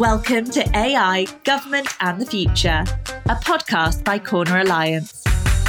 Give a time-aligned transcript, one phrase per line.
[0.00, 2.84] Welcome to AI, Government and the Future,
[3.26, 5.22] a podcast by Corner Alliance.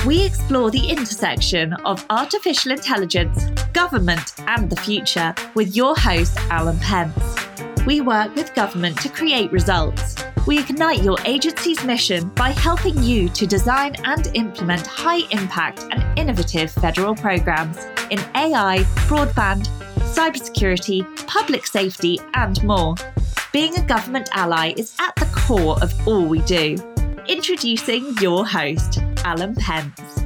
[0.08, 6.80] We explore the intersection of artificial intelligence, government, and the future with your host, Alan
[6.80, 7.22] Pentz.
[7.86, 10.16] We work with government to create results.
[10.48, 16.18] We ignite your agency's mission by helping you to design and implement high impact and
[16.18, 19.68] innovative federal programs in AI, broadband,
[20.12, 22.96] cybersecurity, public safety, and more.
[23.54, 26.76] Being a government ally is at the core of all we do.
[27.28, 30.22] Introducing your host, Alan Pentz.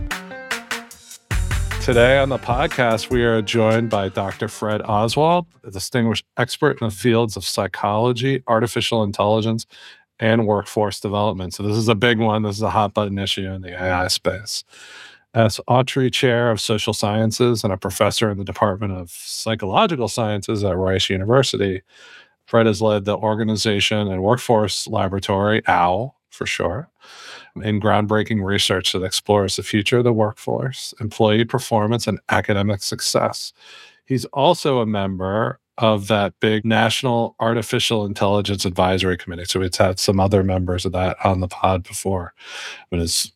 [1.83, 4.47] Today on the podcast, we are joined by Dr.
[4.47, 9.67] Fred Oswald, a distinguished expert in the fields of psychology, artificial intelligence,
[10.19, 11.53] and workforce development.
[11.53, 12.41] So, this is a big one.
[12.41, 14.63] This is a hot button issue in the AI space.
[15.35, 20.63] As Autrey Chair of Social Sciences and a professor in the Department of Psychological Sciences
[20.63, 21.81] at Rice University,
[22.45, 26.89] Fred has led the Organization and Workforce Laboratory, OWL for sure,
[27.61, 33.51] in groundbreaking research that explores the future of the workforce, employee performance, and academic success.
[34.05, 39.45] He's also a member of that big National Artificial Intelligence Advisory Committee.
[39.45, 42.33] So we've had some other members of that on the pod before,
[42.89, 43.31] but it's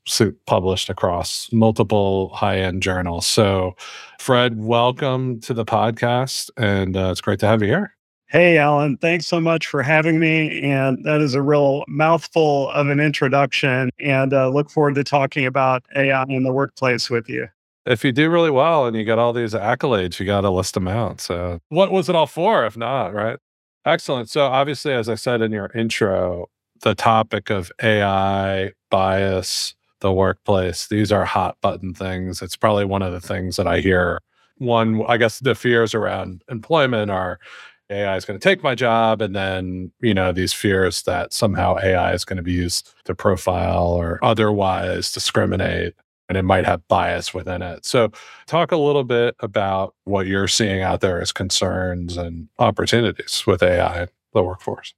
[0.46, 3.26] published across multiple high end journals.
[3.26, 3.76] So,
[4.20, 7.96] Fred, welcome to the podcast, and uh, it's great to have you here.
[8.32, 10.62] Hey, Alan, thanks so much for having me.
[10.62, 13.90] And that is a real mouthful of an introduction.
[14.00, 17.48] And uh, look forward to talking about AI in the workplace with you.
[17.90, 20.76] If you do really well and you get all these accolades, you got to list
[20.76, 21.20] them out.
[21.20, 23.40] So, what was it all for, if not, right?
[23.84, 24.30] Excellent.
[24.30, 26.50] So, obviously, as I said in your intro,
[26.82, 32.44] the topic of AI bias, the workplace, these are hot button things.
[32.44, 34.20] It's probably one of the things that I hear.
[34.60, 37.40] One, I guess the fears around employment are
[37.90, 39.20] AI is going to take my job.
[39.20, 43.16] And then, you know, these fears that somehow AI is going to be used to
[43.16, 45.96] profile or otherwise discriminate
[46.30, 47.86] and it might have bias within it.
[47.86, 48.12] So,
[48.46, 53.64] talk a little bit about what you're seeing out there as concerns and opportunities with
[53.64, 54.94] AI, the workforce.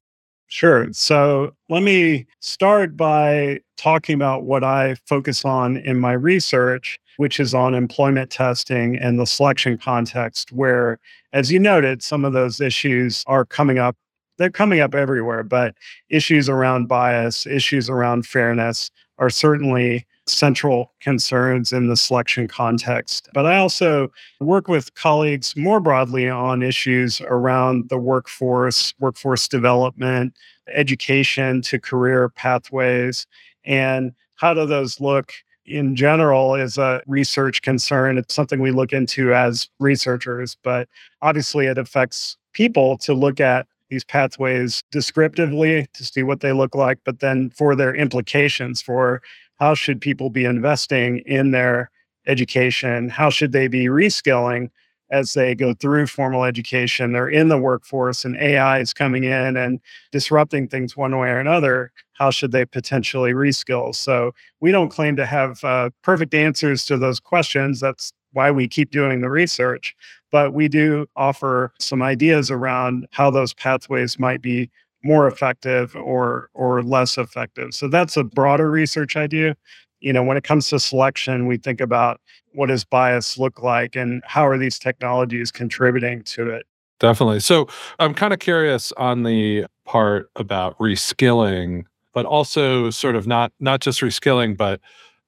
[0.47, 0.91] Sure.
[0.91, 7.39] So, let me start by talking about what I focus on in my research, which
[7.39, 10.99] is on employment testing and the selection context, where
[11.33, 13.95] as you noted, some of those issues are coming up.
[14.37, 15.75] They're coming up everywhere, but
[16.09, 23.29] issues around bias, issues around fairness are certainly central concerns in the selection context.
[23.33, 30.37] But I also work with colleagues more broadly on issues around the workforce, workforce development,
[30.73, 33.27] education to career pathways,
[33.65, 35.33] and how do those look
[35.65, 38.17] in general is a research concern.
[38.17, 40.87] It's something we look into as researchers, but
[41.21, 46.73] obviously it affects people to look at these pathways descriptively to see what they look
[46.73, 49.21] like, but then for their implications for
[49.61, 51.89] how should people be investing in their
[52.27, 53.09] education?
[53.09, 54.69] How should they be reskilling
[55.11, 57.13] as they go through formal education?
[57.13, 59.79] They're in the workforce and AI is coming in and
[60.11, 63.95] disrupting things one way or another how should they potentially reskill?
[63.95, 67.79] So we don't claim to have uh, perfect answers to those questions.
[67.79, 69.95] That's why we keep doing the research.
[70.31, 74.69] But we do offer some ideas around how those pathways might be
[75.03, 77.73] more effective or or less effective.
[77.73, 79.55] So that's a broader research idea.
[79.99, 82.19] You know, when it comes to selection, we think about
[82.53, 86.65] what does bias look like and how are these technologies contributing to it.
[86.99, 87.39] Definitely.
[87.39, 87.67] So
[87.99, 91.83] I'm kind of curious on the part about reskilling
[92.13, 94.79] but also sort of not not just reskilling, but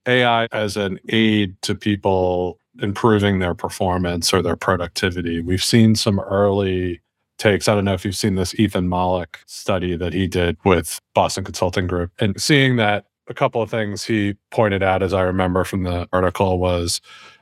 [0.07, 5.41] AI as an aid to people improving their performance or their productivity.
[5.41, 7.01] We've seen some early
[7.37, 7.67] takes.
[7.67, 11.43] I don't know if you've seen this Ethan Mollick study that he did with Boston
[11.43, 15.63] Consulting Group and seeing that a couple of things he pointed out as I remember
[15.63, 17.01] from the article was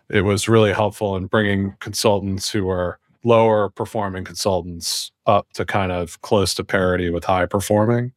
[0.09, 5.91] it was really helpful in bringing consultants who are lower performing consultants up to kind
[5.91, 8.12] of close to parity with high performing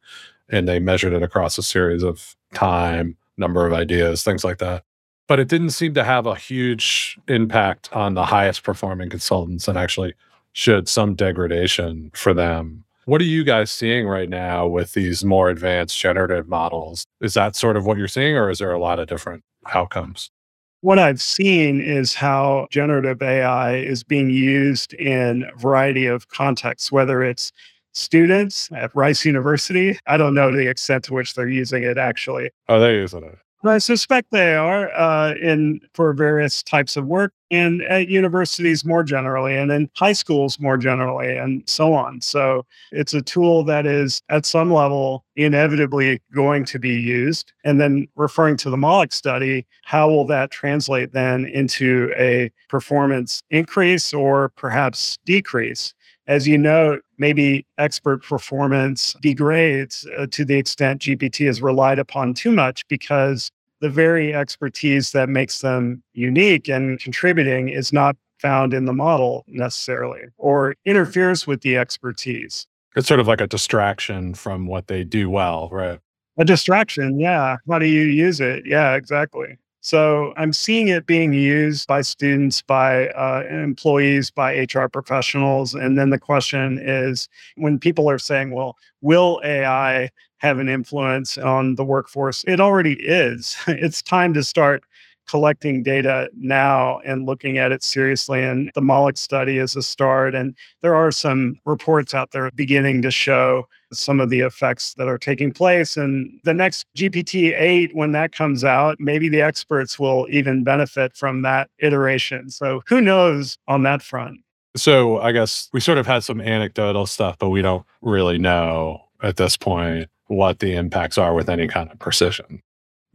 [0.49, 4.83] and they measured it across a series of time, number of ideas, things like that.
[5.27, 9.77] But it didn't seem to have a huge impact on the highest performing consultants and
[9.77, 10.13] actually
[10.55, 12.85] showed some degradation for them.
[13.03, 17.05] What are you guys seeing right now with these more advanced generative models?
[17.21, 19.43] Is that sort of what you're seeing, or is there a lot of different
[19.73, 20.31] outcomes?
[20.79, 26.89] What I've seen is how generative AI is being used in a variety of contexts,
[26.89, 27.51] whether it's
[27.93, 29.99] students at Rice University.
[30.07, 32.49] I don't know the extent to which they're using it actually.
[32.69, 33.37] Oh, they're using it.
[33.63, 37.33] I suspect they are uh, in for various types of work.
[37.51, 42.19] and at universities more generally, and in high schools more generally, and so on.
[42.21, 47.53] So it's a tool that is at some level inevitably going to be used.
[47.63, 53.43] And then referring to the Mollick study, how will that translate then into a performance
[53.51, 55.93] increase or perhaps decrease?
[56.27, 62.33] As you know, maybe expert performance degrades uh, to the extent GPT is relied upon
[62.33, 63.51] too much because
[63.81, 69.43] the very expertise that makes them unique and contributing is not found in the model
[69.47, 72.65] necessarily or interferes with the expertise.
[72.95, 75.99] It's sort of like a distraction from what they do well, right?
[76.37, 77.57] A distraction, yeah.
[77.69, 78.65] How do you use it?
[78.65, 79.57] Yeah, exactly.
[79.85, 85.75] So I'm seeing it being used by students, by uh, employees, by HR professionals.
[85.75, 91.37] And then the question is when people are saying, well, will AI have an influence
[91.37, 92.43] on the workforce?
[92.47, 93.55] It already is.
[93.67, 94.83] It's time to start
[95.27, 98.43] collecting data now and looking at it seriously.
[98.43, 100.35] And the Mollick study is a start.
[100.35, 105.07] And there are some reports out there beginning to show some of the effects that
[105.07, 105.97] are taking place.
[105.97, 111.15] And the next GPT 8, when that comes out, maybe the experts will even benefit
[111.15, 112.49] from that iteration.
[112.49, 114.39] So who knows on that front?
[114.75, 119.01] So I guess we sort of had some anecdotal stuff, but we don't really know
[119.23, 122.61] at this point what the impacts are with any kind of precision.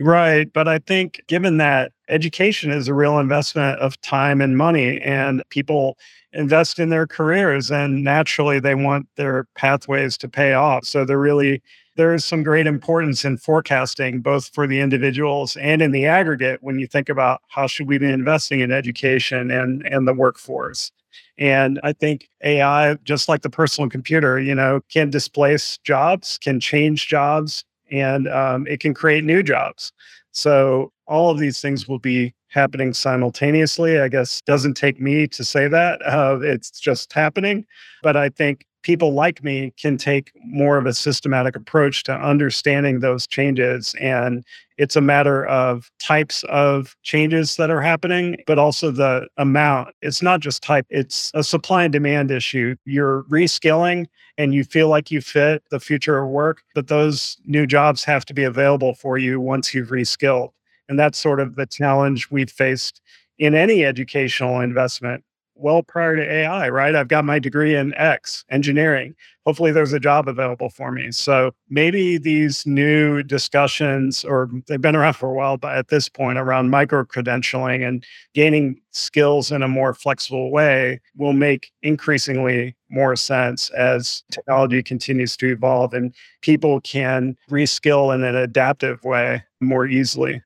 [0.01, 0.51] Right.
[0.53, 5.43] But I think given that education is a real investment of time and money, and
[5.51, 5.99] people
[6.33, 10.87] invest in their careers, and naturally they want their pathways to pay off.
[10.87, 11.63] So there really
[11.97, 16.63] there is some great importance in forecasting both for the individuals and in the aggregate
[16.63, 20.93] when you think about how should we be investing in education and and the workforce
[21.37, 26.59] and i think ai just like the personal computer you know can displace jobs can
[26.61, 29.93] change jobs and um, it can create new jobs.
[30.33, 34.01] So all of these things will be happening simultaneously.
[34.01, 36.01] I guess doesn't take me to say that.
[36.07, 37.65] Uh, it's just happening.
[38.03, 43.01] But I think people like me can take more of a systematic approach to understanding
[43.01, 43.95] those changes.
[44.01, 44.45] And
[44.81, 49.95] it's a matter of types of changes that are happening, but also the amount.
[50.01, 52.77] It's not just type, it's a supply and demand issue.
[52.87, 54.07] You're reskilling
[54.39, 58.25] and you feel like you fit the future of work, but those new jobs have
[58.25, 60.53] to be available for you once you've reskilled.
[60.89, 63.03] And that's sort of the challenge we've faced
[63.39, 65.25] in any educational investment
[65.61, 66.95] well prior to AI, right?
[66.95, 69.15] I've got my degree in X engineering.
[69.47, 71.11] Hopefully, there's a job available for me.
[71.13, 76.09] So maybe these new discussions, or they've been around for a while, but at this
[76.09, 78.05] point, around micro credentialing and
[78.35, 85.37] gaining skills in a more flexible way will make increasingly more sense as technology continues
[85.37, 90.43] to evolve and people can reskill in an adaptive way more easily.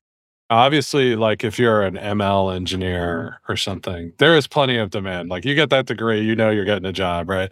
[0.49, 2.55] Obviously, like if you're an ML mm-hmm.
[2.55, 5.29] engineer or something, there is plenty of demand.
[5.29, 7.51] Like you get that degree, you know you're getting a job, right?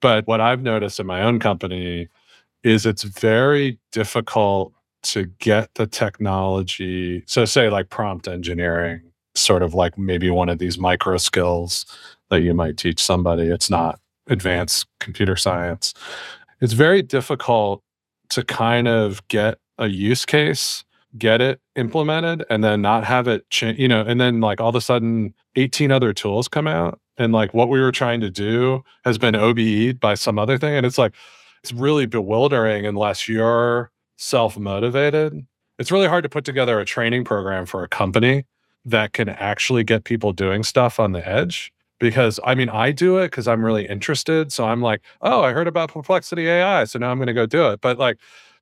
[0.00, 2.08] But what I've noticed in my own company
[2.62, 7.24] is it's very difficult to get the technology.
[7.26, 9.02] So, say like prompt engineering,
[9.34, 11.86] sort of like maybe one of these micro skills
[12.30, 13.44] that you might teach somebody.
[13.44, 15.94] It's not advanced computer science.
[16.60, 17.82] It's very difficult
[18.30, 20.84] to kind of get a use case
[21.16, 24.68] get it implemented and then not have it change, you know, and then like all
[24.68, 28.30] of a sudden 18 other tools come out and like what we were trying to
[28.30, 30.74] do has been OBE'd by some other thing.
[30.74, 31.14] And it's like,
[31.62, 35.46] it's really bewildering unless you're self motivated.
[35.78, 38.44] It's really hard to put together a training program for a company
[38.84, 43.18] that can actually get people doing stuff on the edge because I mean, I do
[43.18, 44.52] it because I'm really interested.
[44.52, 46.84] So I'm like, oh, I heard about Perplexity AI.
[46.84, 47.80] So now I'm going to go do it.
[47.80, 48.18] But like,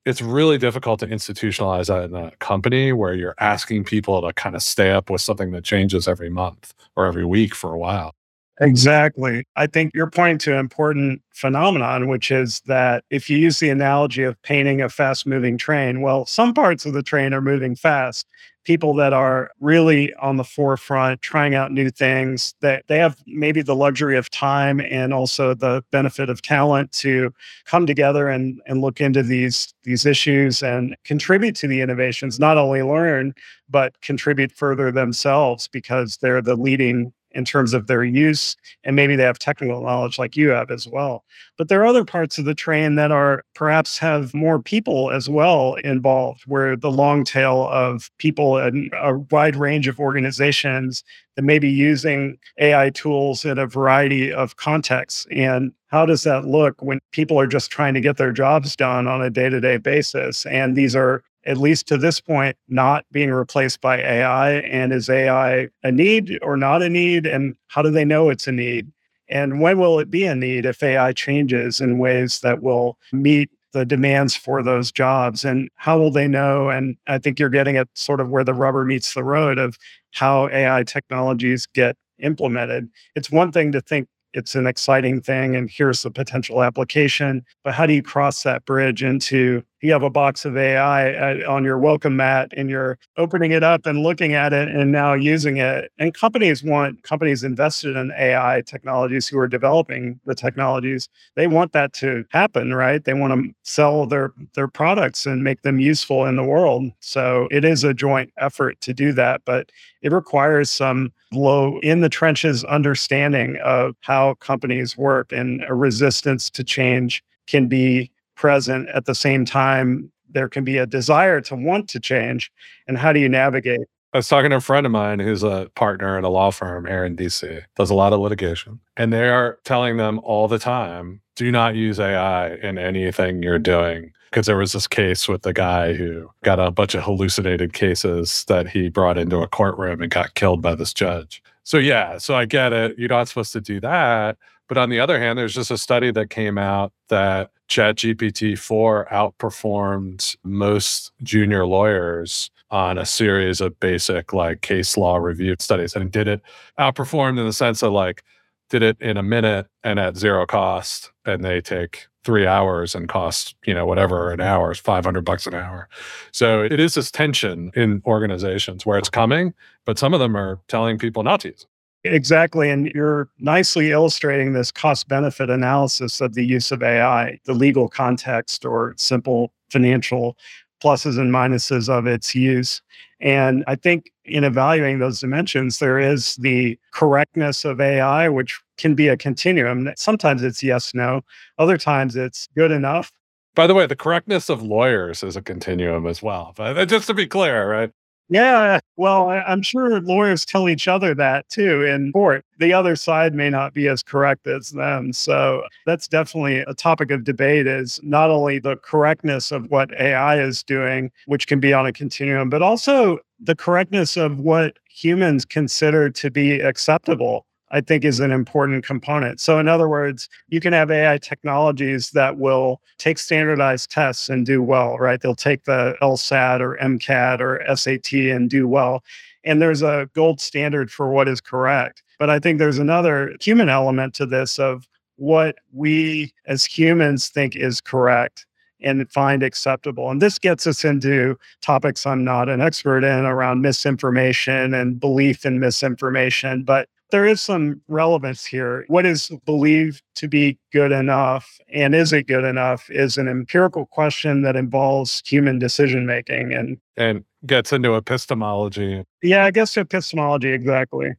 [0.06, 4.54] it's really difficult to institutionalize that in a company where you're asking people to kind
[4.54, 8.12] of stay up with something that changes every month or every week for a while.
[8.60, 9.44] Exactly.
[9.56, 13.68] I think you're pointing to an important phenomenon, which is that if you use the
[13.68, 17.74] analogy of painting a fast moving train, well, some parts of the train are moving
[17.74, 18.26] fast
[18.66, 23.62] people that are really on the forefront trying out new things that they have maybe
[23.62, 27.32] the luxury of time and also the benefit of talent to
[27.64, 32.58] come together and, and look into these these issues and contribute to the innovations not
[32.58, 33.32] only learn
[33.70, 39.14] but contribute further themselves because they're the leading in terms of their use and maybe
[39.14, 41.22] they have technical knowledge like you have as well.
[41.58, 45.28] But there are other parts of the train that are perhaps have more people as
[45.28, 51.04] well involved where the long tail of people and a wide range of organizations
[51.36, 55.26] that may be using ai tools in a variety of contexts.
[55.30, 59.06] And how does that look when people are just trying to get their jobs done
[59.06, 60.46] on a day-to-day basis?
[60.46, 64.54] And these are at least to this point, not being replaced by AI?
[64.54, 67.26] And is AI a need or not a need?
[67.26, 68.90] And how do they know it's a need?
[69.28, 73.50] And when will it be a need if AI changes in ways that will meet
[73.72, 75.44] the demands for those jobs?
[75.44, 76.68] And how will they know?
[76.68, 79.76] And I think you're getting at sort of where the rubber meets the road of
[80.12, 82.88] how AI technologies get implemented.
[83.14, 87.44] It's one thing to think it's an exciting thing and here's the potential application.
[87.64, 91.42] But how do you cross that bridge into you have a box of AI at,
[91.42, 94.90] uh, on your welcome mat and you're opening it up and looking at it and
[94.90, 95.90] now using it.
[95.98, 101.08] And companies want companies invested in AI technologies who are developing the technologies.
[101.34, 103.04] They want that to happen, right?
[103.04, 106.90] They want to sell their their products and make them useful in the world.
[107.00, 109.70] So it is a joint effort to do that, but
[110.02, 116.48] it requires some low in the trenches understanding of how companies work and a resistance
[116.50, 121.56] to change can be present at the same time there can be a desire to
[121.56, 122.52] want to change
[122.86, 123.80] and how do you navigate
[124.12, 126.86] I was talking to a friend of mine who's a partner at a law firm
[126.86, 128.80] here in DC, does a lot of litigation.
[128.96, 133.58] And they are telling them all the time do not use AI in anything you're
[133.58, 134.12] doing.
[134.30, 138.44] Because there was this case with the guy who got a bunch of hallucinated cases
[138.48, 141.42] that he brought into a courtroom and got killed by this judge.
[141.62, 142.98] So, yeah, so I get it.
[142.98, 144.36] You're not supposed to do that.
[144.68, 149.08] But on the other hand, there's just a study that came out that ChatGPT 4
[149.10, 156.10] outperformed most junior lawyers on a series of basic like case law review studies and
[156.10, 156.42] did it
[156.78, 158.24] outperformed in the sense of like
[158.70, 163.08] did it in a minute and at zero cost and they take three hours and
[163.08, 165.88] cost you know whatever an hour is 500 bucks an hour.
[166.32, 169.54] So it is this tension in organizations where it's coming
[169.84, 171.75] but some of them are telling people not to use it
[172.12, 172.70] Exactly.
[172.70, 177.88] And you're nicely illustrating this cost benefit analysis of the use of AI, the legal
[177.88, 180.36] context or simple financial
[180.82, 182.82] pluses and minuses of its use.
[183.20, 188.94] And I think in evaluating those dimensions, there is the correctness of AI, which can
[188.94, 189.90] be a continuum.
[189.96, 191.22] Sometimes it's yes, no,
[191.58, 193.10] other times it's good enough.
[193.54, 196.52] By the way, the correctness of lawyers is a continuum as well.
[196.54, 197.90] But uh, just to be clear, right?
[198.28, 202.44] Yeah, well, I'm sure lawyers tell each other that too in court.
[202.58, 205.12] The other side may not be as correct as them.
[205.12, 210.40] So that's definitely a topic of debate is not only the correctness of what AI
[210.40, 215.44] is doing, which can be on a continuum, but also the correctness of what humans
[215.44, 219.40] consider to be acceptable I think is an important component.
[219.40, 224.46] So, in other words, you can have AI technologies that will take standardized tests and
[224.46, 225.20] do well, right?
[225.20, 229.02] They'll take the LSAT or MCAT or SAT and do well.
[229.44, 232.02] And there's a gold standard for what is correct.
[232.18, 237.56] But I think there's another human element to this of what we as humans think
[237.56, 238.46] is correct
[238.82, 240.10] and find acceptable.
[240.10, 245.46] And this gets us into topics I'm not an expert in around misinformation and belief
[245.46, 246.62] in misinformation.
[246.62, 248.84] But there is some relevance here.
[248.88, 253.86] What is believed to be good enough and is it good enough is an empirical
[253.86, 259.04] question that involves human decision making and and gets into epistemology.
[259.22, 261.12] Yeah, I guess epistemology exactly.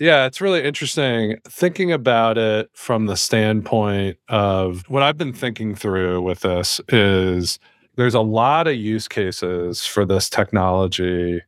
[0.00, 5.76] Yeah, it's really interesting thinking about it from the standpoint of what I've been thinking
[5.76, 7.60] through with this is
[7.96, 11.42] there's a lot of use cases for this technology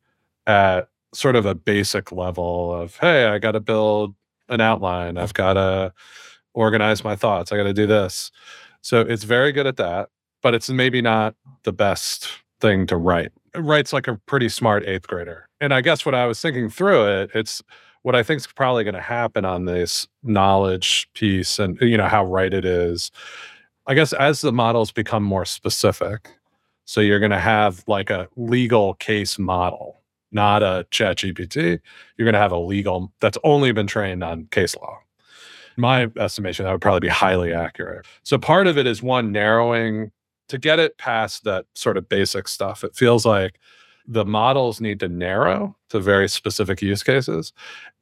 [0.47, 4.15] at sort of a basic level of, hey, I got to build
[4.49, 5.19] an outline.
[5.19, 5.93] I've got to
[6.55, 7.53] organize my thoughts.
[7.53, 8.31] I got to do this.
[8.83, 10.11] So it's very good at that,
[10.43, 12.29] but it's maybe not the best
[12.61, 13.33] thing to write.
[13.55, 15.49] It writes like a pretty smart eighth grader.
[15.61, 17.63] And I guess what I was thinking through it, it's
[18.03, 22.07] what I think is probably going to happen on this knowledge piece and you know
[22.07, 23.11] how right it is.
[23.89, 26.31] I guess as the models become more specific,
[26.85, 29.96] so you're going to have like a legal case model
[30.33, 31.78] not a chat GPT,
[32.16, 34.99] you're going to have a legal that's only been trained on case law.
[35.76, 38.06] In my estimation, that would probably be highly accurate.
[38.23, 40.11] So part of it is one narrowing
[40.49, 42.85] to get it past that sort of basic stuff.
[42.85, 43.59] It feels like
[44.06, 47.52] the models need to narrow to very specific use cases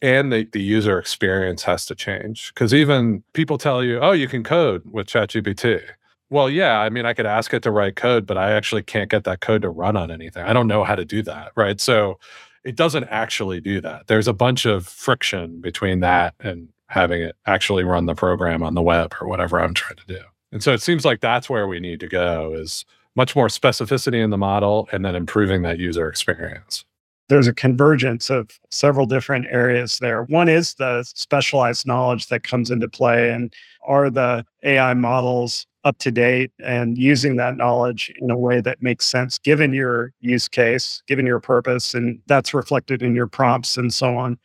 [0.02, 2.52] and the, the user experience has to change.
[2.52, 5.82] Because even people tell you, oh, you can code with ChatGPT.
[6.30, 9.10] Well, yeah, I mean, I could ask it to write code, but I actually can't
[9.10, 10.42] get that code to run on anything.
[10.42, 11.80] I don't know how to do that, right?
[11.80, 12.18] So
[12.64, 14.06] it doesn't actually do that.
[14.06, 18.74] There's a bunch of friction between that and having it actually run the program on
[18.74, 20.20] the web or whatever I'm trying to do.
[20.50, 22.84] And so it seems like that's where we need to go is
[23.16, 26.84] much more specificity in the model and then improving that user experience
[27.28, 30.24] there's a convergence of several different areas there.
[30.24, 33.30] One is the specialized knowledge that comes into play.
[33.30, 33.52] And
[33.86, 38.82] are the AI models up to date and using that knowledge in a way that
[38.82, 43.76] makes sense given your use case, given your purpose, and that's reflected in your prompts
[43.76, 44.38] and so on.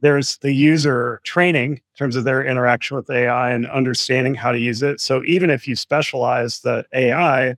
[0.00, 4.58] There's the user training in terms of their interaction with AI and understanding how to
[4.58, 5.00] use it.
[5.00, 7.54] So even if you specialize the AI,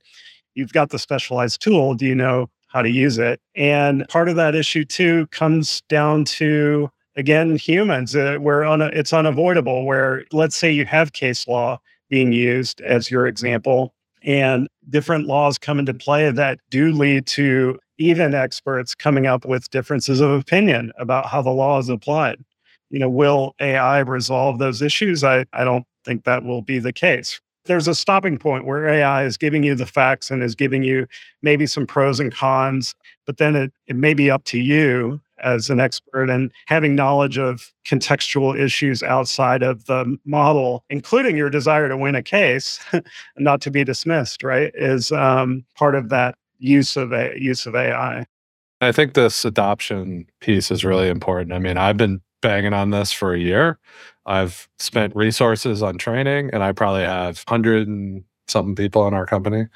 [0.55, 1.95] you've got the specialized tool.
[1.95, 3.41] Do you know how to use it?
[3.55, 9.13] And part of that issue too comes down to again humans uh, where un- it's
[9.13, 11.79] unavoidable where let's say you have case law
[12.11, 17.79] being used as your example and different laws come into play that do lead to
[17.99, 22.43] even experts coming up with differences of opinion about how the law is applied.
[22.91, 25.25] You know will ai resolve those issues?
[25.25, 27.41] I, I don't think that will be the case.
[27.67, 31.07] There's a stopping point where AI is giving you the facts and is giving you
[31.41, 32.95] maybe some pros and cons,
[33.25, 37.39] but then it, it may be up to you as an expert and having knowledge
[37.39, 42.81] of contextual issues outside of the model, including your desire to win a case,
[43.39, 47.75] not to be dismissed, right, is um, part of that use of a, use of
[47.75, 48.25] AI.
[48.81, 51.53] I think this adoption piece is really important.
[51.53, 53.79] I mean, I've been banging on this for a year.
[54.27, 59.27] I've spent resources on training, and I probably have hundred and something people in our
[59.27, 59.67] company,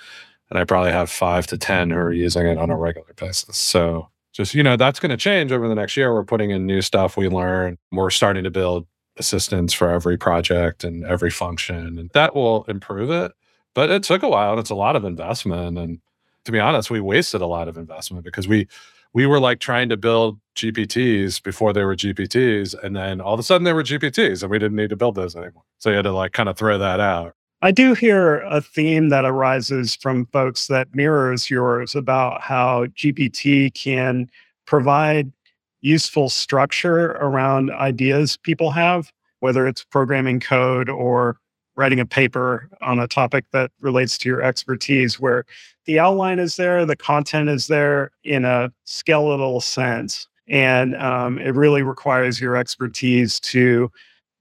[0.51, 3.57] and I probably have five to ten who are using it on a regular basis.
[3.57, 4.09] So
[4.39, 6.15] just you know that's going to change over the next year.
[6.15, 7.77] We're putting in new stuff we learn.
[7.91, 13.11] We're starting to build assistants for every project and every function and that will improve
[13.11, 13.33] it.
[13.75, 16.01] But it took a while and it's a lot of investment and
[16.45, 18.69] to be honest we wasted a lot of investment because we
[19.13, 23.41] we were like trying to build gpts before they were gpts and then all of
[23.41, 25.65] a sudden they were gpts and we didn't need to build those anymore.
[25.79, 29.09] So you had to like kind of throw that out I do hear a theme
[29.09, 34.31] that arises from folks that mirrors yours about how GPT can
[34.65, 35.33] provide
[35.81, 39.11] useful structure around ideas people have,
[39.41, 41.37] whether it's programming code or
[41.75, 45.45] writing a paper on a topic that relates to your expertise, where
[45.85, 50.29] the outline is there, the content is there in a skeletal sense.
[50.47, 53.91] And um, it really requires your expertise to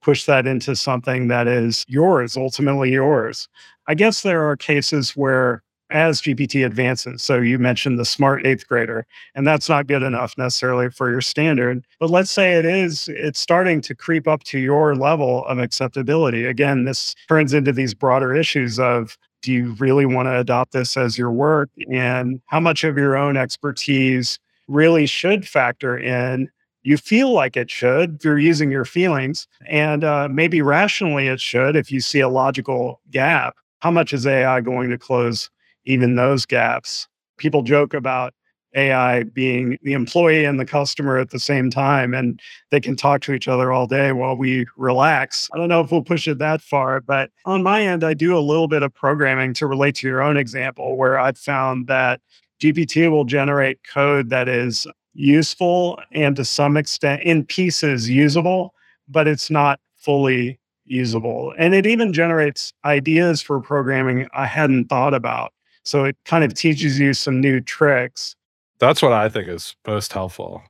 [0.07, 3.49] push that into something that is yours, ultimately yours.
[3.87, 8.65] I guess there are cases where as GPT advances, so you mentioned the smart eighth
[8.70, 11.85] grader, and that's not good enough necessarily for your standard.
[12.00, 16.46] But let's say it is, it's starting to creep up to your level of acceptability.
[16.46, 20.96] Again, this turns into these broader issues of do you really want to adopt this
[20.96, 21.70] as your work?
[21.91, 24.39] And how much of your own expertise
[24.70, 26.50] really should factor in
[26.87, 31.41] you feel like it should if you're using your feelings and uh, maybe rationally it
[31.41, 33.57] should if you see a logical gap.
[33.81, 35.50] How much is ai going to close
[35.83, 37.09] even those gaps?
[37.37, 38.33] People joke about
[38.73, 42.39] ai being the employee and the customer at the same time and
[42.71, 45.50] they can talk to each other all day while we relax.
[45.53, 48.37] I don't know if we'll push it that far but on my end i do
[48.37, 52.21] a little bit of programming to relate to your own example where i've found that
[52.61, 54.87] gpt will generate code that is
[55.18, 58.74] useful and to some extent in pieces usable,
[59.10, 61.53] but it's not fully usable.
[61.58, 65.51] And it even generates ideas for programming I hadn't thought about.
[65.84, 68.36] So it kind of teaches you some new tricks.
[68.80, 70.62] That's what I think is most helpful.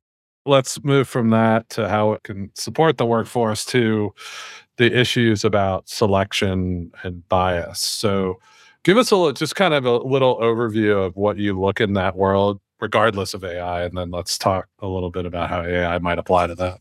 [0.45, 4.13] Let's move from that to how it can support the workforce to
[4.77, 7.79] the issues about selection and bias.
[7.79, 8.39] So,
[8.83, 11.93] give us a little, just kind of a little overview of what you look in
[11.93, 13.83] that world regardless of AI.
[13.83, 16.79] And then let's talk a little bit about how AI might apply to that.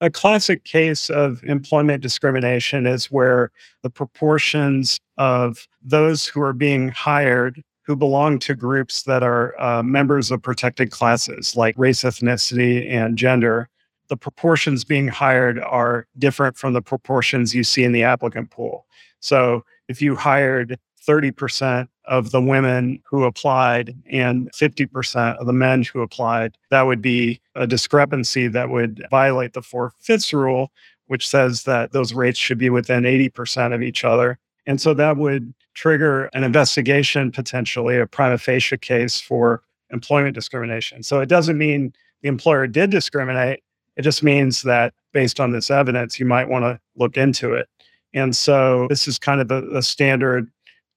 [0.00, 3.50] A classic case of employment discrimination is where
[3.82, 9.82] the proportions of those who are being hired who belong to groups that are uh,
[9.82, 13.68] members of protected classes like race, ethnicity, and gender,
[14.08, 18.86] the proportions being hired are different from the proportions you see in the applicant pool.
[19.20, 25.82] So if you hired 30% of the women who applied and 50% of the men
[25.82, 26.56] who applied.
[26.70, 30.70] That would be a discrepancy that would violate the four fifths rule,
[31.06, 34.38] which says that those rates should be within 80% of each other.
[34.66, 41.02] And so that would trigger an investigation, potentially a prima facie case for employment discrimination.
[41.02, 41.92] So it doesn't mean
[42.22, 43.62] the employer did discriminate.
[43.96, 47.68] It just means that based on this evidence, you might want to look into it.
[48.14, 50.50] And so this is kind of a, a standard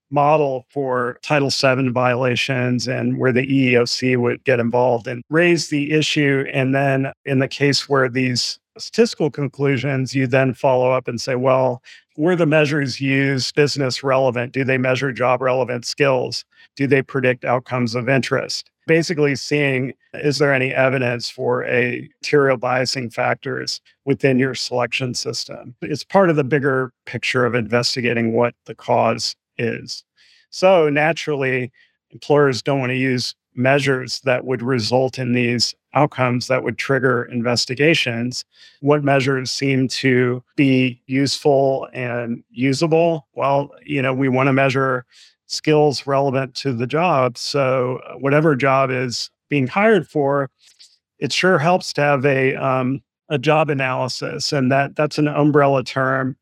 [0.09, 5.91] model for Title VII violations and where the EEOC would get involved and raise the
[5.91, 6.45] issue.
[6.53, 11.35] And then in the case where these statistical conclusions, you then follow up and say,
[11.35, 11.81] well,
[12.17, 14.53] were the measures used business relevant?
[14.53, 16.45] Do they measure job relevant skills?
[16.75, 18.69] Do they predict outcomes of interest?
[18.89, 25.75] basically seeing is there any evidence for a material biasing factors within your selection system.
[25.83, 30.03] It's part of the bigger picture of investigating what the cause is.
[30.49, 31.71] So naturally,
[32.11, 37.23] employers don't want to use measures that would result in these outcomes that would trigger
[37.25, 38.45] investigations.
[38.81, 43.27] What measures seem to be useful and usable?
[43.33, 45.05] Well, you know, we want to measure
[45.47, 47.37] skills relevant to the job.
[47.37, 50.49] So, uh, whatever job is being hired for,
[51.17, 55.83] it sure helps to have a um, a job analysis, and that that's an umbrella
[55.83, 56.37] term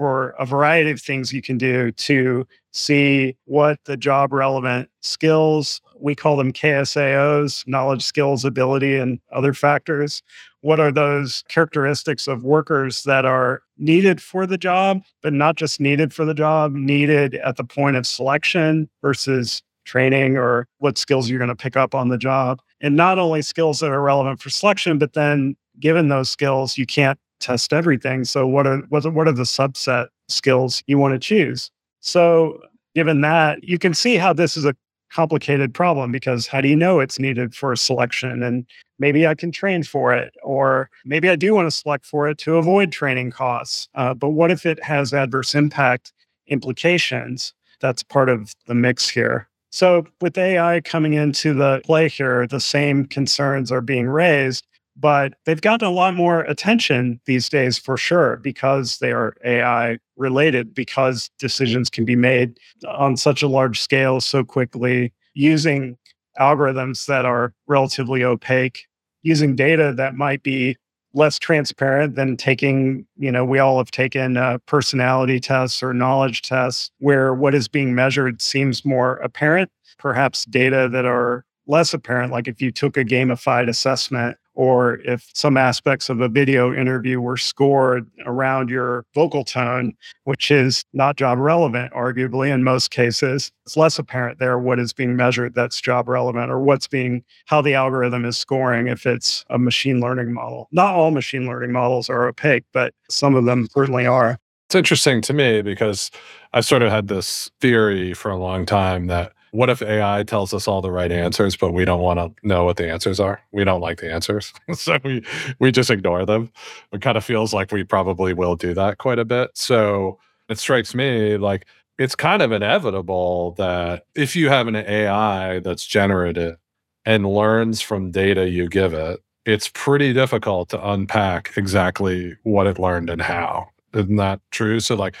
[0.00, 5.82] for a variety of things you can do to see what the job relevant skills
[6.00, 10.22] we call them KSAOs, knowledge, skills, ability, and other factors.
[10.62, 15.80] What are those characteristics of workers that are needed for the job, but not just
[15.80, 21.28] needed for the job, needed at the point of selection versus training or what skills
[21.28, 22.62] you're going to pick up on the job?
[22.80, 26.86] And not only skills that are relevant for selection, but then given those skills, you
[26.86, 28.24] can't test everything.
[28.24, 31.70] So what are what are, what are the subset skills you want to choose?
[32.00, 32.60] So
[32.94, 34.74] given that, you can see how this is a
[35.10, 38.64] complicated problem because how do you know it's needed for selection and
[38.98, 42.38] maybe i can train for it or maybe i do want to select for it
[42.38, 46.12] to avoid training costs uh, but what if it has adverse impact
[46.46, 52.46] implications that's part of the mix here so with ai coming into the play here
[52.46, 54.64] the same concerns are being raised
[55.00, 59.98] but they've gotten a lot more attention these days for sure because they are AI
[60.16, 65.96] related, because decisions can be made on such a large scale so quickly using
[66.38, 68.86] algorithms that are relatively opaque,
[69.22, 70.76] using data that might be
[71.12, 76.42] less transparent than taking, you know, we all have taken uh, personality tests or knowledge
[76.42, 82.32] tests where what is being measured seems more apparent, perhaps data that are less apparent,
[82.32, 87.20] like if you took a gamified assessment or if some aspects of a video interview
[87.20, 93.52] were scored around your vocal tone, which is not job relevant, arguably, in most cases,
[93.64, 97.62] it's less apparent there what is being measured that's job relevant or what's being, how
[97.62, 100.68] the algorithm is scoring if it's a machine learning model.
[100.72, 104.38] Not all machine learning models are opaque, but some of them certainly are.
[104.68, 106.10] It's interesting to me because
[106.52, 110.54] I've sort of had this theory for a long time that what if AI tells
[110.54, 113.40] us all the right answers, but we don't want to know what the answers are?
[113.52, 114.52] We don't like the answers.
[114.74, 115.24] so we
[115.58, 116.52] we just ignore them.
[116.92, 119.50] It kind of feels like we probably will do that quite a bit.
[119.54, 121.66] So it strikes me like
[121.98, 126.56] it's kind of inevitable that if you have an AI that's generative
[127.04, 132.78] and learns from data you give it, it's pretty difficult to unpack exactly what it
[132.78, 133.68] learned and how.
[133.94, 134.80] Isn't that true?
[134.80, 135.14] So like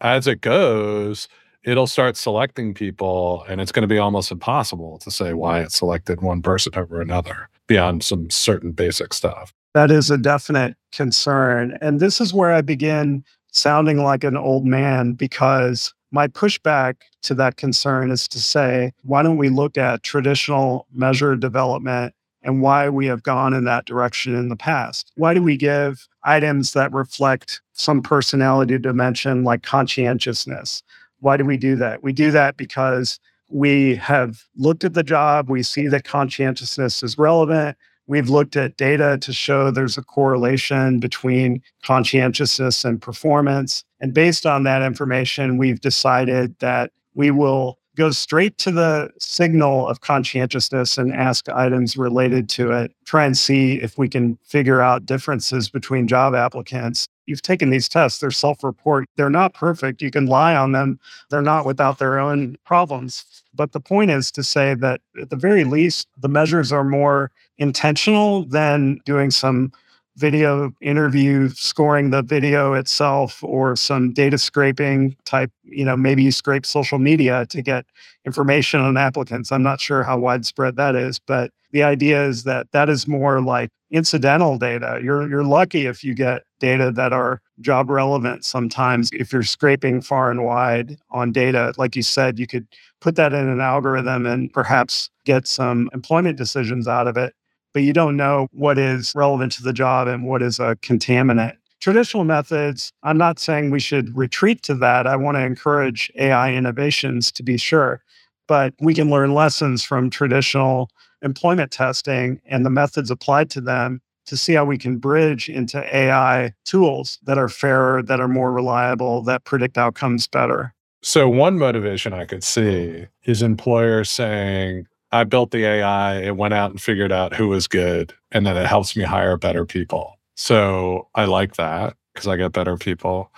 [0.00, 1.28] as it goes,
[1.64, 5.72] it'll start selecting people and it's going to be almost impossible to say why it
[5.72, 9.52] selected one person over another beyond some certain basic stuff.
[9.74, 11.78] That is a definite concern.
[11.80, 17.34] And this is where I begin sounding like an old man because my pushback to
[17.34, 22.88] that concern is to say, why don't we look at traditional measure development and why
[22.88, 25.12] we have gone in that direction in the past?
[25.16, 30.82] Why do we give items that reflect some personality dimension like conscientiousness?
[31.20, 32.02] Why do we do that?
[32.02, 37.18] We do that because we have looked at the job, we see that conscientiousness is
[37.18, 37.76] relevant.
[38.06, 43.84] We've looked at data to show there's a correlation between conscientiousness and performance.
[44.00, 49.88] And based on that information, we've decided that we will go straight to the signal
[49.88, 54.80] of conscientiousness and ask items related to it, try and see if we can figure
[54.80, 59.08] out differences between job applicants you've taken these tests, they're self report.
[59.16, 60.02] They're not perfect.
[60.02, 60.98] You can lie on them.
[61.30, 63.24] They're not without their own problems.
[63.54, 67.30] But the point is to say that at the very least, the measures are more
[67.56, 69.72] intentional than doing some
[70.16, 75.50] video interview, scoring the video itself, or some data scraping type.
[75.64, 77.86] You know, maybe you scrape social media to get
[78.26, 79.52] information on applicants.
[79.52, 83.40] I'm not sure how widespread that is, but the idea is that that is more
[83.40, 85.00] like incidental data.
[85.02, 90.00] You're you're lucky if you get data that are job relevant sometimes if you're scraping
[90.00, 92.66] far and wide on data like you said you could
[93.00, 97.34] put that in an algorithm and perhaps get some employment decisions out of it
[97.72, 101.56] but you don't know what is relevant to the job and what is a contaminant
[101.80, 106.52] traditional methods i'm not saying we should retreat to that i want to encourage ai
[106.52, 108.02] innovations to be sure
[108.46, 110.90] but we can learn lessons from traditional
[111.22, 115.82] employment testing and the methods applied to them to see how we can bridge into
[115.94, 120.74] AI tools that are fairer, that are more reliable, that predict outcomes better.
[121.02, 126.54] So, one motivation I could see is employers saying, I built the AI, it went
[126.54, 130.18] out and figured out who was good, and then it helps me hire better people.
[130.36, 133.30] So I like that because I get better people.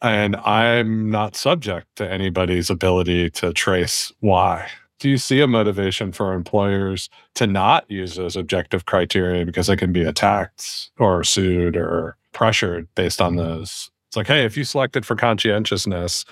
[0.00, 4.68] And I'm not subject to anybody's ability to trace why.
[5.00, 9.76] Do you see a motivation for employers to not use those objective criteria because they
[9.76, 13.90] can be attacked or sued or pressured based on those?
[14.08, 16.24] It's like, hey, if you selected for conscientiousness,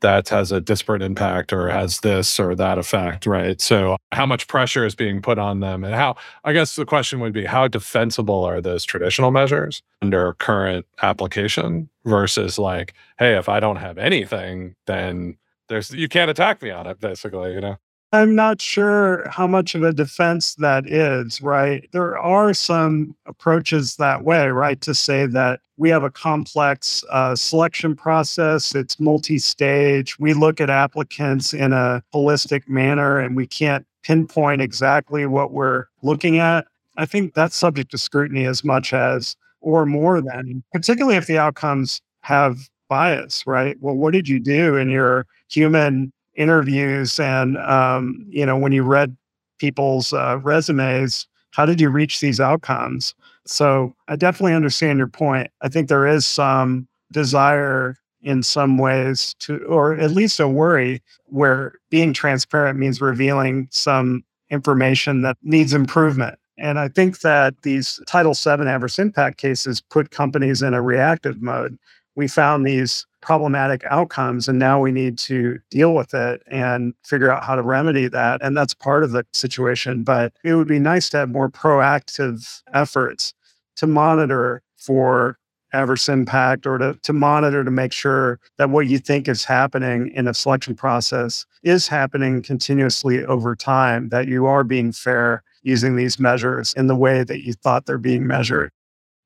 [0.00, 3.60] that has a disparate impact or has this or that effect, right?
[3.60, 5.84] So, how much pressure is being put on them?
[5.84, 10.34] And how, I guess the question would be, how defensible are those traditional measures under
[10.34, 15.36] current application versus like, hey, if I don't have anything, then
[15.68, 17.76] there's, you can't attack me on it, basically, you know?
[18.12, 21.88] I'm not sure how much of a defense that is, right?
[21.92, 24.80] There are some approaches that way, right?
[24.82, 30.18] To say that we have a complex uh, selection process, it's multi stage.
[30.18, 35.86] We look at applicants in a holistic manner and we can't pinpoint exactly what we're
[36.02, 36.66] looking at.
[36.96, 41.38] I think that's subject to scrutiny as much as or more than, particularly if the
[41.38, 43.76] outcomes have bias, right?
[43.80, 48.82] Well, what did you do in your human interviews and um, you know when you
[48.82, 49.16] read
[49.58, 53.14] people's uh, resumes how did you reach these outcomes?
[53.46, 55.50] So i definitely understand your point.
[55.62, 61.02] I think there is some desire in some ways to or at least a worry
[61.26, 66.38] where being transparent means revealing some information that needs improvement.
[66.58, 71.40] And i think that these title vii adverse impact cases put companies in a reactive
[71.40, 71.78] mode
[72.16, 77.30] we found these problematic outcomes and now we need to deal with it and figure
[77.30, 80.02] out how to remedy that and that's part of the situation.
[80.02, 83.34] But it would be nice to have more proactive efforts
[83.76, 85.38] to monitor for
[85.72, 90.08] adverse impact or to, to monitor to make sure that what you think is happening
[90.14, 95.96] in a selection process is happening continuously over time that you are being fair using
[95.96, 98.70] these measures in the way that you thought they're being measured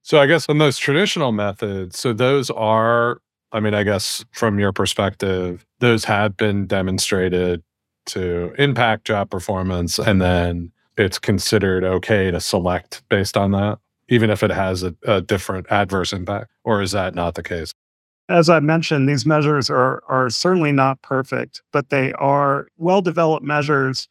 [0.02, 3.20] so I guess on those traditional methods, so those are
[3.52, 7.62] I mean, I guess from your perspective, those have been demonstrated
[8.06, 14.30] to impact job performance, and then it's considered okay to select based on that, even
[14.30, 17.72] if it has a, a different adverse impact, or is that not the case?
[18.28, 23.44] As I mentioned, these measures are are certainly not perfect, but they are well developed
[23.44, 24.08] measures.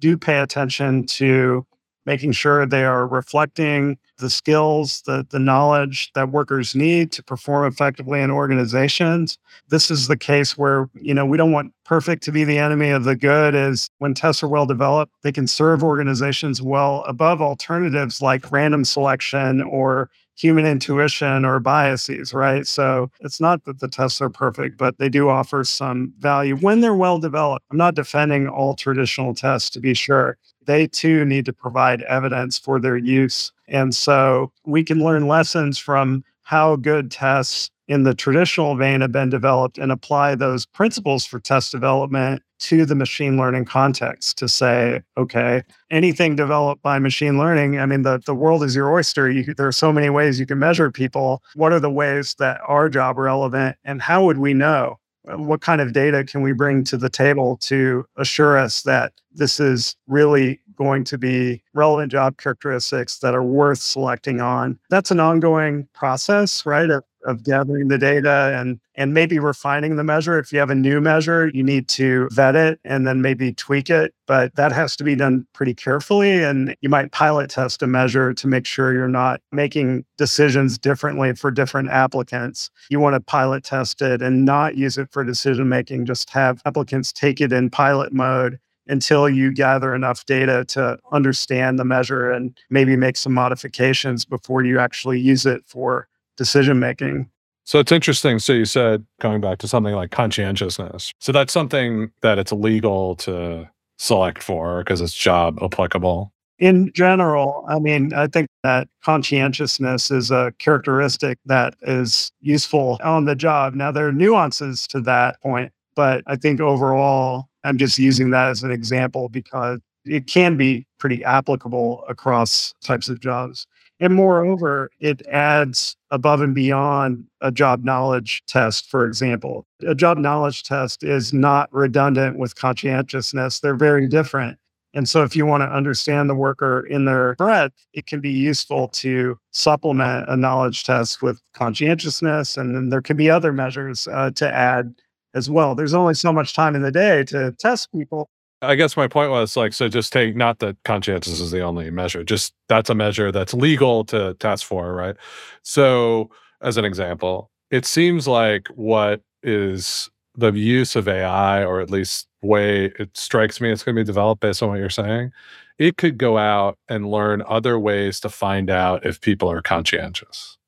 [0.00, 1.66] Do pay attention to
[2.06, 7.66] making sure they are reflecting the skills, the, the knowledge that workers need to perform
[7.66, 9.38] effectively in organizations.
[9.68, 12.90] This is the case where, you know, we don't want perfect to be the enemy
[12.90, 17.40] of the good is when tests are well developed, they can serve organizations well above
[17.40, 22.66] alternatives like random selection or human intuition or biases, right?
[22.66, 26.80] So it's not that the tests are perfect, but they do offer some value when
[26.80, 27.66] they're well developed.
[27.70, 30.38] I'm not defending all traditional tests to be sure.
[30.64, 33.52] They too need to provide evidence for their use.
[33.68, 39.10] And so we can learn lessons from how good tests in the traditional vein have
[39.10, 44.48] been developed and apply those principles for test development to the machine learning context to
[44.48, 49.28] say, okay, anything developed by machine learning, I mean, the, the world is your oyster.
[49.28, 51.42] You, there are so many ways you can measure people.
[51.56, 53.76] What are the ways that are job relevant?
[53.84, 55.00] And how would we know?
[55.24, 59.58] What kind of data can we bring to the table to assure us that this
[59.58, 64.78] is really going to be relevant job characteristics that are worth selecting on?
[64.90, 66.88] That's an ongoing process, right?
[66.88, 70.38] Of of gathering the data and and maybe refining the measure.
[70.38, 73.90] If you have a new measure you need to vet it and then maybe tweak
[73.90, 77.86] it but that has to be done pretty carefully and you might pilot test a
[77.86, 82.70] measure to make sure you're not making decisions differently for different applicants.
[82.90, 86.60] You want to pilot test it and not use it for decision making just have
[86.64, 92.30] applicants take it in pilot mode until you gather enough data to understand the measure
[92.30, 96.08] and maybe make some modifications before you actually use it for
[96.40, 97.28] decision making.
[97.64, 98.38] So it's interesting.
[98.38, 101.12] So you said going back to something like conscientiousness.
[101.20, 106.32] So that's something that it's illegal to select for because it's job applicable.
[106.58, 113.26] In general, I mean, I think that conscientiousness is a characteristic that is useful on
[113.26, 113.74] the job.
[113.74, 118.48] Now, there are nuances to that point, but I think overall, I'm just using that
[118.48, 123.66] as an example because it can be pretty applicable across types of jobs.
[124.00, 129.66] And moreover, it adds above and beyond a job knowledge test, for example.
[129.86, 134.58] A job knowledge test is not redundant with conscientiousness, they're very different.
[134.92, 138.30] And so, if you want to understand the worker in their breadth, it can be
[138.30, 142.56] useful to supplement a knowledge test with conscientiousness.
[142.56, 144.94] And then there can be other measures uh, to add
[145.34, 145.76] as well.
[145.76, 148.30] There's only so much time in the day to test people.
[148.62, 151.90] I guess my point was like, so just take not that conscientious is the only
[151.90, 155.16] measure, just that's a measure that's legal to test for, right?
[155.62, 161.90] So, as an example, it seems like what is the use of AI, or at
[161.90, 165.32] least way it strikes me it's going to be developed based on what you're saying,
[165.78, 170.58] it could go out and learn other ways to find out if people are conscientious.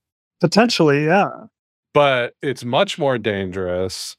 [0.40, 1.30] Potentially, yeah.
[1.94, 4.16] But it's much more dangerous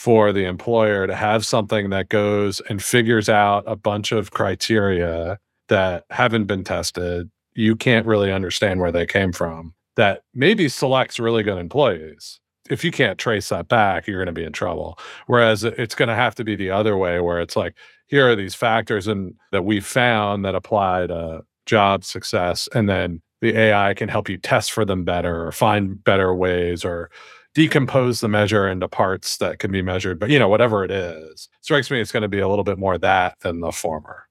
[0.00, 5.38] for the employer to have something that goes and figures out a bunch of criteria
[5.68, 7.30] that haven't been tested.
[7.52, 9.74] You can't really understand where they came from.
[9.96, 12.40] That maybe selects really good employees.
[12.70, 14.98] If you can't trace that back, you're going to be in trouble.
[15.26, 17.74] Whereas it's going to have to be the other way, where it's like,
[18.06, 23.20] here are these factors and that we found that apply to job success, and then
[23.42, 27.10] the AI can help you test for them better or find better ways or
[27.54, 30.18] decompose the measure into parts that can be measured.
[30.18, 32.78] But you know, whatever it is, strikes me it's going to be a little bit
[32.78, 34.26] more that than the former.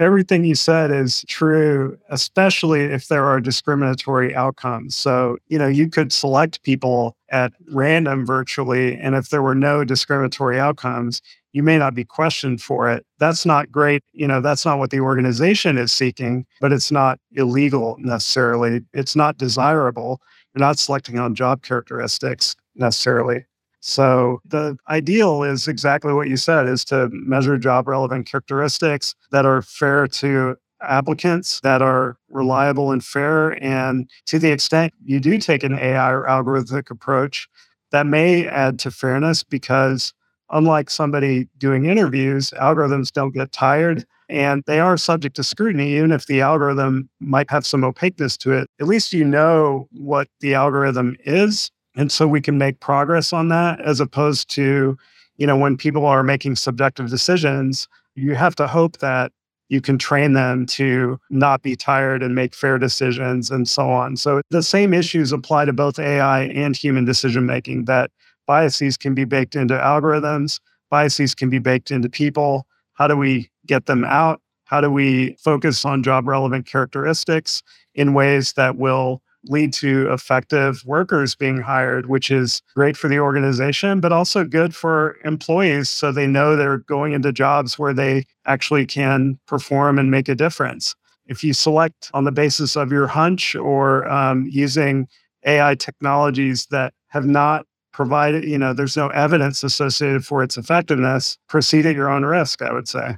[0.00, 4.96] Everything you said is true, especially if there are discriminatory outcomes.
[4.96, 9.84] So, you know, you could select people at random virtually, and if there were no
[9.84, 11.22] discriminatory outcomes,
[11.52, 13.06] you may not be questioned for it.
[13.20, 14.02] That's not great.
[14.12, 18.80] You know, that's not what the organization is seeking, but it's not illegal necessarily.
[18.92, 20.20] It's not desirable.
[20.54, 23.44] You're not selecting on job characteristics necessarily.
[23.80, 29.44] So the ideal is exactly what you said is to measure job relevant characteristics that
[29.44, 33.62] are fair to applicants that are reliable and fair.
[33.62, 37.48] And to the extent you do take an AI or algorithmic approach,
[37.90, 40.14] that may add to fairness because
[40.50, 46.10] unlike somebody doing interviews, algorithms don't get tired and they are subject to scrutiny, even
[46.10, 48.68] if the algorithm might have some opaqueness to it.
[48.80, 51.70] At least you know what the algorithm is.
[51.96, 54.96] And so we can make progress on that as opposed to,
[55.36, 59.32] you know, when people are making subjective decisions, you have to hope that
[59.68, 64.16] you can train them to not be tired and make fair decisions and so on.
[64.16, 68.10] So the same issues apply to both AI and human decision making that
[68.46, 72.66] biases can be baked into algorithms, biases can be baked into people.
[72.94, 74.40] How do we get them out?
[74.64, 77.62] How do we focus on job relevant characteristics
[77.94, 83.18] in ways that will lead to effective workers being hired, which is great for the
[83.18, 88.24] organization, but also good for employees so they know they're going into jobs where they
[88.46, 90.94] actually can perform and make a difference.
[91.26, 95.08] If you select on the basis of your hunch or um, using
[95.46, 101.38] AI technologies that have not provided, you know, there's no evidence associated for its effectiveness,
[101.48, 103.16] proceed at your own risk, I would say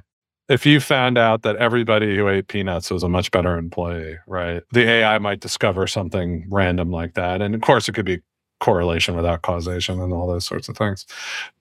[0.49, 4.63] if you found out that everybody who ate peanuts was a much better employee, right?
[4.71, 7.41] The AI might discover something random like that.
[7.41, 8.21] And of course, it could be
[8.59, 11.05] correlation without causation and all those sorts of things.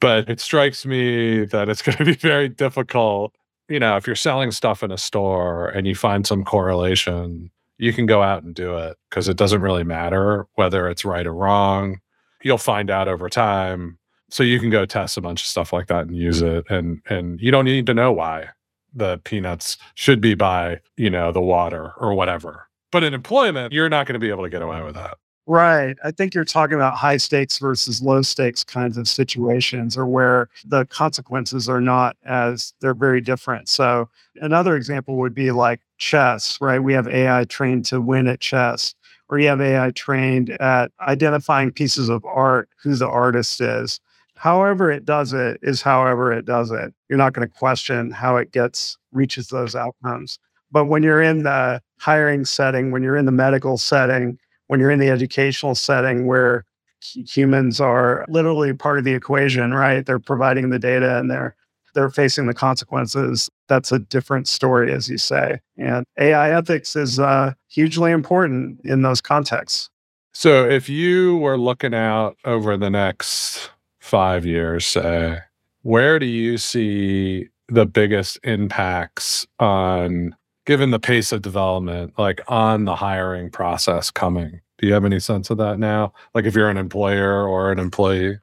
[0.01, 3.35] But it strikes me that it's going to be very difficult.
[3.69, 7.93] You know, if you're selling stuff in a store and you find some correlation, you
[7.93, 11.35] can go out and do it because it doesn't really matter whether it's right or
[11.35, 12.01] wrong.
[12.47, 13.99] You'll find out over time.
[14.31, 16.65] So you can go test a bunch of stuff like that and use it.
[16.71, 18.51] And and you don't need to know why
[18.95, 22.69] the peanuts should be by, you know, the water or whatever.
[22.93, 25.19] But in employment, you're not going to be able to get away with that.
[25.49, 25.97] Right.
[26.03, 30.49] I think you're talking about high stakes versus low stakes kinds of situations or where
[30.65, 33.69] the consequences are not as they're very different.
[33.69, 36.81] So, another example would be like chess, right?
[36.81, 38.97] We have AI trained to win at chess,
[39.29, 44.01] or you have AI trained at identifying pieces of art, who the artist is
[44.37, 46.95] however it does it is however it does it.
[47.09, 50.39] You're not going to question how it gets reaches those outcomes.
[50.71, 54.91] But when you're in the hiring setting, when you're in the medical setting, when you're
[54.91, 56.65] in the educational setting where
[57.01, 60.05] humans are literally part of the equation, right?
[60.05, 61.57] They're providing the data and they're
[61.97, 63.51] they're facing the consequences.
[63.69, 65.61] That's a different story, as you say.
[65.79, 69.89] And AI ethics is uh, hugely important in those contexts.
[70.33, 75.39] So, if you were looking out over the next five years, say,
[75.81, 82.85] where do you see the biggest impacts on, given the pace of development, like on
[82.85, 84.61] the hiring process coming?
[84.79, 86.13] Do you have any sense of that now?
[86.35, 88.39] Like if you're an employer or an employee?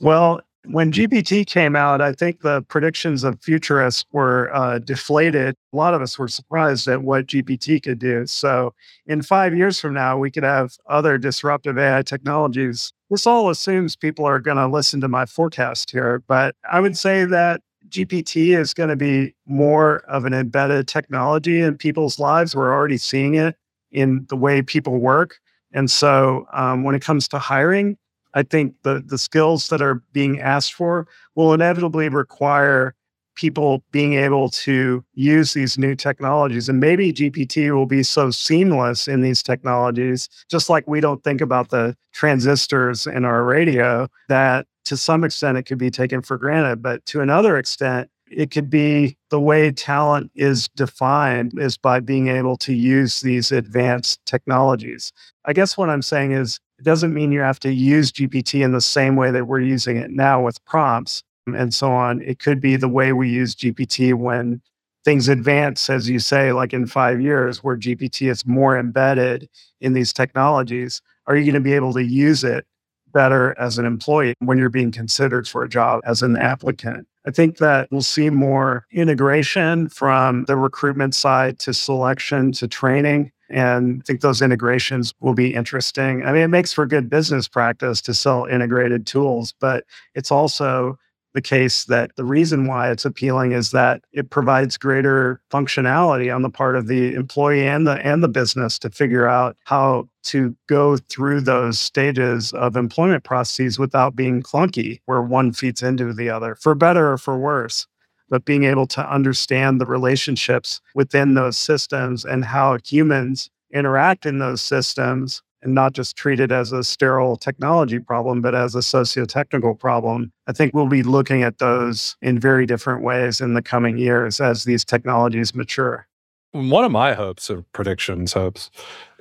[0.00, 0.40] Well,
[0.70, 5.54] when GPT came out, I think the predictions of futurists were uh, deflated.
[5.72, 8.26] A lot of us were surprised at what GPT could do.
[8.26, 8.74] So,
[9.06, 12.92] in five years from now, we could have other disruptive AI technologies.
[13.10, 16.96] This all assumes people are going to listen to my forecast here, but I would
[16.96, 22.56] say that GPT is going to be more of an embedded technology in people's lives.
[22.56, 23.56] We're already seeing it
[23.92, 25.38] in the way people work.
[25.72, 27.96] And so, um, when it comes to hiring,
[28.36, 32.94] I think the the skills that are being asked for will inevitably require
[33.34, 36.68] people being able to use these new technologies.
[36.68, 41.40] And maybe GPT will be so seamless in these technologies, just like we don't think
[41.40, 46.38] about the transistors in our radio, that to some extent it could be taken for
[46.38, 46.82] granted.
[46.82, 52.28] But to another extent, it could be the way talent is defined is by being
[52.28, 55.12] able to use these advanced technologies.
[55.44, 58.72] I guess what I'm saying is it doesn't mean you have to use GPT in
[58.72, 62.20] the same way that we're using it now with prompts and so on.
[62.22, 64.60] It could be the way we use GPT when
[65.04, 69.48] things advance, as you say, like in five years, where GPT is more embedded
[69.80, 71.00] in these technologies.
[71.26, 72.66] Are you going to be able to use it
[73.12, 77.06] better as an employee when you're being considered for a job as an applicant?
[77.24, 83.32] I think that we'll see more integration from the recruitment side to selection to training.
[83.48, 86.24] And I think those integrations will be interesting.
[86.24, 89.84] I mean, it makes for good business practice to sell integrated tools, but
[90.14, 90.98] it's also
[91.36, 96.40] the case that the reason why it's appealing is that it provides greater functionality on
[96.40, 100.56] the part of the employee and the and the business to figure out how to
[100.66, 106.30] go through those stages of employment processes without being clunky where one feeds into the
[106.30, 107.86] other for better or for worse
[108.28, 114.38] but being able to understand the relationships within those systems and how humans interact in
[114.38, 118.82] those systems and not just treat it as a sterile technology problem, but as a
[118.82, 120.32] socio-technical problem.
[120.46, 124.40] I think we'll be looking at those in very different ways in the coming years
[124.40, 126.06] as these technologies mature.
[126.52, 128.70] One of my hopes of predictions hopes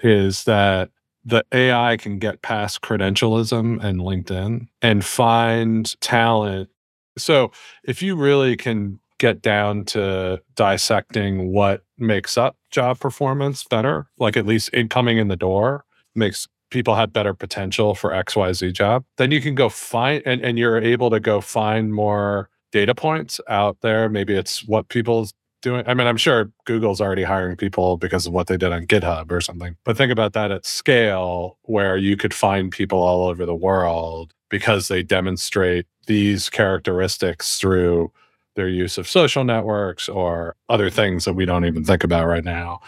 [0.03, 0.89] is that
[1.25, 6.69] the AI can get past credentialism and LinkedIn and find talent.
[7.17, 7.51] So
[7.83, 14.35] if you really can get down to dissecting what makes up job performance better, like
[14.35, 15.85] at least in coming in the door,
[16.15, 20.57] makes people have better potential for XYZ job, then you can go find and, and
[20.57, 24.09] you're able to go find more data points out there.
[24.09, 25.83] Maybe it's what people's doing.
[25.87, 29.31] I mean, I'm sure Google's already hiring people because of what they did on GitHub
[29.31, 29.75] or something.
[29.83, 34.33] But think about that at scale where you could find people all over the world
[34.49, 38.11] because they demonstrate these characteristics through
[38.55, 42.45] their use of social networks or other things that we don't even think about right
[42.45, 42.79] now.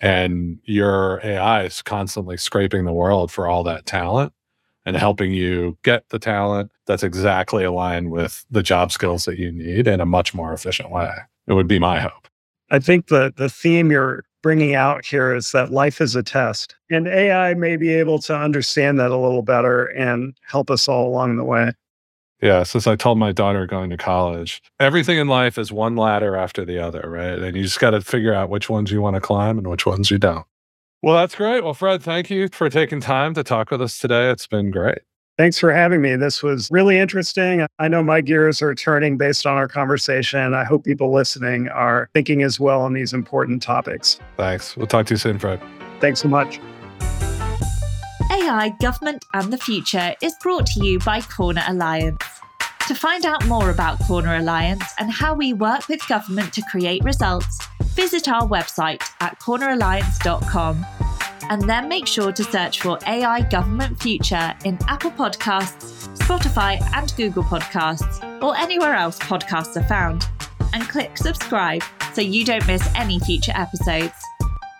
[0.00, 4.32] And your AI is constantly scraping the world for all that talent
[4.84, 9.50] and helping you get the talent that's exactly aligned with the job skills that you
[9.50, 11.10] need in a much more efficient way.
[11.46, 12.28] It would be my hope.
[12.70, 16.76] I think the the theme you're bringing out here is that life is a test,
[16.90, 21.08] and AI may be able to understand that a little better and help us all
[21.08, 21.72] along the way.
[22.42, 26.36] Yeah, since I told my daughter going to college, everything in life is one ladder
[26.36, 27.38] after the other, right?
[27.38, 29.86] And you just got to figure out which ones you want to climb and which
[29.86, 30.44] ones you don't.
[31.02, 31.64] Well, that's great.
[31.64, 34.30] Well, Fred, thank you for taking time to talk with us today.
[34.30, 34.98] It's been great.
[35.36, 36.14] Thanks for having me.
[36.14, 37.66] This was really interesting.
[37.80, 40.54] I know my gears are turning based on our conversation.
[40.54, 44.20] I hope people listening are thinking as well on these important topics.
[44.36, 44.76] Thanks.
[44.76, 45.60] We'll talk to you soon, Fred.
[46.00, 46.60] Thanks so much.
[48.30, 52.22] AI, Government and the Future is brought to you by Corner Alliance.
[52.86, 57.02] To find out more about Corner Alliance and how we work with government to create
[57.02, 57.66] results,
[57.96, 60.86] visit our website at corneralliance.com.
[61.50, 67.14] And then make sure to search for AI Government Future in Apple Podcasts, Spotify, and
[67.16, 70.26] Google Podcasts, or anywhere else podcasts are found.
[70.72, 71.82] And click subscribe
[72.14, 74.14] so you don't miss any future episodes.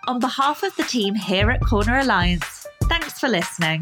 [0.07, 3.81] On behalf of the team here at Corner Alliance, thanks for listening.